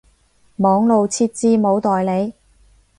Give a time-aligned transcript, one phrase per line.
[0.55, 2.33] 網路設置冇代理